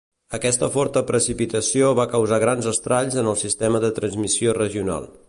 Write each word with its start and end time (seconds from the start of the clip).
Aquesta 0.35 0.67
forta 0.75 1.03
precipitació 1.11 1.91
va 2.01 2.07
causar 2.15 2.41
grans 2.45 2.71
estralls 2.73 3.21
en 3.25 3.33
el 3.33 3.41
sistema 3.45 3.83
de 3.85 3.93
transmissió 4.03 4.57
regional. 4.61 5.11